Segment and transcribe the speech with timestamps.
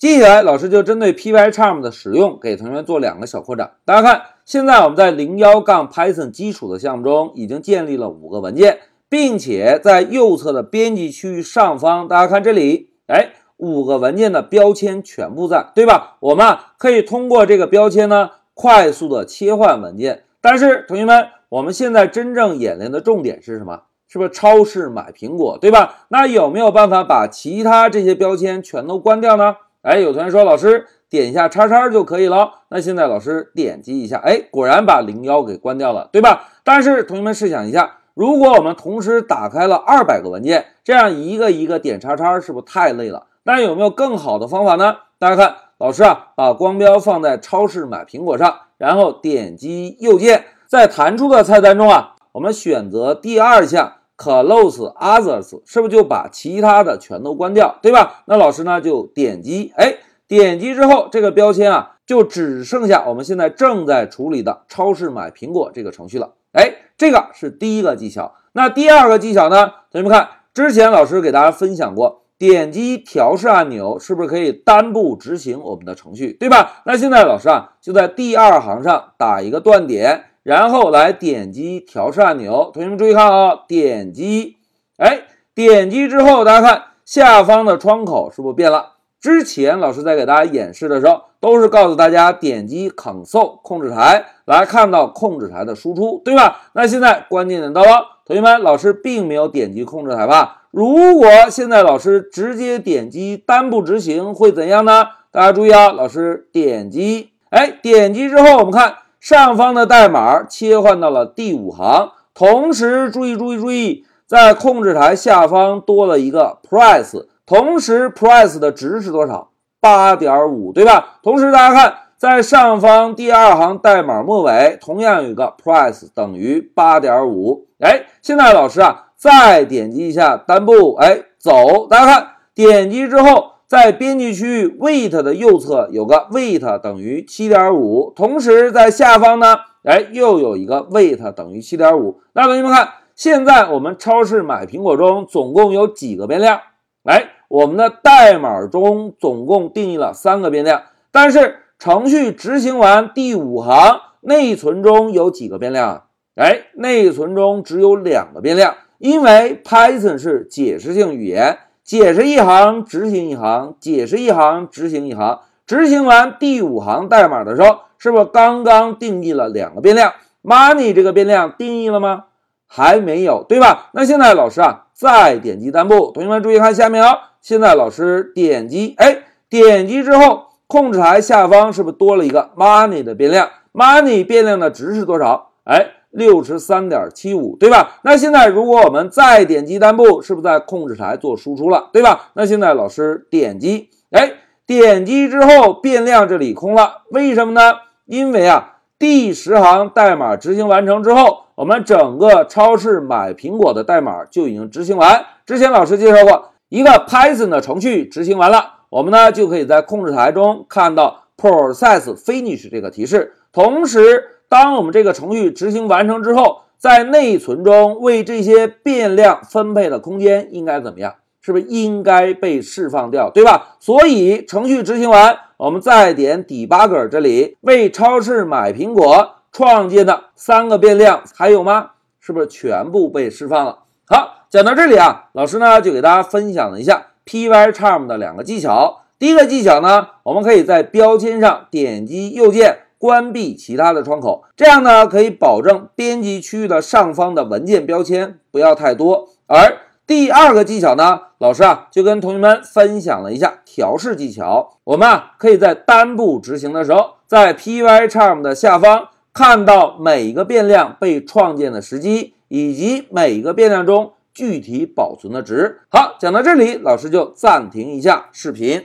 [0.00, 3.72] 接下来，老师就针对 Pycharm 的使用，给同学们做两个小扩展。
[3.84, 8.78] 大家看，现在我们在零幺杠 Python 基础的项目中，已经建立了五个文件，
[9.10, 16.16] 并且在右侧的编辑区域上方，大家看这里，哎，五个文件的标签全部在，对吧？
[16.20, 20.22] 我们啊可以通过这个标签呢，快速的切换文件。
[20.40, 23.82] 但是，同学们，我们现在真正演练的重点是什么？
[24.08, 26.06] 是不是超市买苹果，对吧？
[26.08, 29.56] 那有没有办法把其他这些标签全都关掉呢？
[29.82, 32.52] 哎，有同学说，老师点一下叉叉就可以了。
[32.68, 36.50] 那现在老师点击一下，哎，果然把零幺给关掉了，对吧？
[36.62, 43.26] 但是同学们试想一下，如果我们同时打开了二百个文件，这样一个一个点叉叉，是不是太累了？
[43.44, 44.96] 那有没有更好的方法呢？
[45.18, 53.94] 大家看，老师啊，把光标放在超市买苹果上，然后点击右键，在弹出的菜单中啊，我们选择第二项。
[54.22, 58.22] Close others 是不是就把其他的全都关掉，对吧？
[58.26, 59.96] 那老师呢就点击，哎，
[60.28, 66.34] 点击之后这个标签啊就只剩下我们现在正在处理的超市买苹果这个程序了。
[66.52, 68.34] 哎，这个是第一个技巧。
[68.52, 69.72] 那第二个技巧呢？
[69.90, 76.82] 同学们看，之前老师给大家分享过，点击调试按钮是不是可以单步执行我们的程序，对吧？
[76.84, 80.26] 那现在老师啊就在第二行上打一个断点。
[80.50, 84.56] 然后来点击调试按钮，同学们注意看啊，点击，
[84.96, 85.22] 哎，
[85.54, 88.94] 点击之后，大家看下方的窗口是不是变了？
[89.20, 96.62] 之前老师在给大家演示的时候，都是告诉大家点击 Console 控制台来看到控制台的输出，对吧？
[96.72, 100.62] 那现在关键点到了，同学们，老师并没有点击控制台吧？
[100.72, 105.06] 如果现在老师直接点击单步执行会怎样呢？
[105.30, 108.94] 大家注意啊，老师点击，哎，点击之后，我们看。
[109.20, 119.50] 上方的代码切换到了第五行，同时注意注意注意，在控制台下方多了一个 price，同时 price 的值是多少？
[119.78, 121.18] 八点五，对吧？
[121.22, 127.66] 同时大家看，在上方第二行代码末尾同样有一个 price 等于八点五。
[127.78, 133.50] 哎，现在老师啊，再点击一下单步，哎，走，大家看，点击之后。
[133.70, 142.20] 在编辑区域 weight 的右侧有个 weight 等于七点五，同时在下方呢，哎，又有一个 weight 等于七点五。
[142.32, 146.58] 那同学们看，现在我们超市买苹果中总共有几个变量？
[147.04, 150.82] 哎，我们的代码中总共定义了三个变量，
[151.12, 156.06] 但是程序执行完第五行，内存中有几个变量？
[156.34, 161.56] 哎，内存中只有两个变量，因为 Python 是解释性语言。
[161.90, 165.40] 解释一行，执行一行，解释一行，执行一行。
[165.66, 170.12] 执行完第五行代码的时候，是不是刚刚定义了两个变量
[170.44, 172.26] ？money 这个变量定义了吗？
[172.68, 173.90] 还没有，对吧？
[173.92, 177.30] 那现在老师啊，再点击单步，同学们注意看下面啊。
[177.40, 185.50] 现在老师点击，哎，点击之后，控制台下方是不是多了一个 money 的变量？money 变量的值是多少？
[185.64, 185.94] 哎。
[186.10, 188.00] 六十三点七五，对吧？
[188.02, 192.30] 那现在如果我们再点击单步，是不是在控制台做输出了，对吧？
[192.34, 194.32] 那现在老师点击，哎，
[194.66, 197.74] 点击之后变量这里空了，为什么呢？
[198.06, 205.24] 因为啊，第十行代码执行完成之后，我们整个超市买苹果的代码就已经执行完。
[205.46, 214.38] 之前老师介绍过，一个 Python 的程序执行完了，我们呢就可以在控制台中看到 process finish 这个提示，同时。
[214.50, 221.14] 当我们这个程序执行完成之后，在内存中为这些变量分配的空间应该怎么样？
[221.40, 223.76] 是不是应该被释放掉，对吧？
[223.78, 231.92] 所以程序执行完，我们再点 debugger 这里为超市买苹果创建的三个变量还有吗？
[232.18, 233.78] 是不是全部被释放了？
[234.08, 239.02] 好，讲到这里啊，老师呢就给大家分享了一下 Pycharm 的两个技巧。
[239.16, 242.80] 第一个技巧呢，我们可以在标签上点击右键。
[243.00, 249.30] 关闭其他的窗口，这样呢可以保证编辑区域的上方的文件标签不要太多。
[249.46, 254.76] 而第二个技巧呢，老师啊就跟同学们分享了一下调试技巧。
[254.84, 265.80] 我们啊可以在单步执行的时候，在 Pycharm 的下方看到每一个变量被创建的时机，以及每一个变量中具体保存的值。
[265.88, 268.84] 好，讲到这里，老师就暂停一下视频。